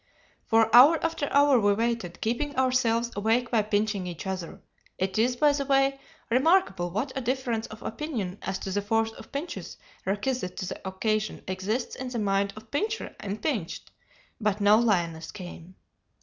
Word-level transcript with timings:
"For 0.47 0.75
hour 0.75 0.97
after 1.05 1.27
hour 1.29 1.59
we 1.59 1.73
waited, 1.75 2.21
keeping 2.21 2.55
ourselves 2.55 3.11
awake 3.15 3.51
by 3.51 3.61
pinching 3.61 4.07
each 4.07 4.25
other 4.25 4.59
it 4.97 5.19
is, 5.19 5.35
by 5.35 5.51
the 5.53 5.63
way, 5.63 5.99
remarkable 6.31 6.89
what 6.89 7.11
a 7.15 7.21
difference 7.21 7.67
of 7.67 7.83
opinion 7.83 8.39
as 8.41 8.57
to 8.65 8.71
the 8.71 8.81
force 8.81 9.11
of 9.11 9.31
pinches 9.31 9.77
requisite 10.03 10.57
to 10.57 10.65
the 10.65 10.87
occasion 10.87 11.43
exists 11.47 11.93
in 11.95 12.09
the 12.09 12.17
mind 12.17 12.51
of 12.55 12.71
pincher 12.71 13.15
and 13.19 13.43
pinched 13.43 13.91
but 14.39 14.59
no 14.59 14.79
lioness 14.79 15.31
came. 15.31 15.75